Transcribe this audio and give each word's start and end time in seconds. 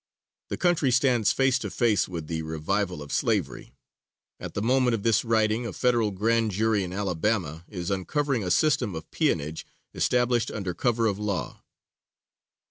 The 0.49 0.57
country 0.57 0.89
stands 0.89 1.31
face 1.31 1.59
to 1.59 1.69
face 1.69 2.07
with 2.07 2.25
the 2.25 2.41
revival 2.41 3.03
of 3.03 3.11
slavery; 3.11 3.75
at 4.39 4.55
the 4.55 4.61
moment 4.63 4.95
of 4.95 5.03
this 5.03 5.23
writing 5.23 5.67
a 5.67 5.73
federal 5.73 6.09
grand 6.09 6.49
jury 6.49 6.83
in 6.83 6.91
Alabama 6.91 7.63
is 7.67 7.91
uncovering 7.91 8.43
a 8.43 8.49
system 8.49 8.95
of 8.95 9.11
peonage 9.11 9.63
established 9.93 10.49
under 10.49 10.73
cover 10.73 11.05
of 11.05 11.19
law. 11.19 11.61